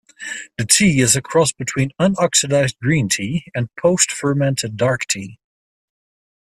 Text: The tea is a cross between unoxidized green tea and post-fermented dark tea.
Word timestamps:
The 0.57 0.65
tea 0.65 0.99
is 0.99 1.15
a 1.15 1.21
cross 1.21 1.51
between 1.51 1.91
unoxidized 1.99 2.75
green 2.79 3.07
tea 3.07 3.45
and 3.53 3.69
post-fermented 3.75 4.75
dark 4.75 5.05
tea. 5.05 5.37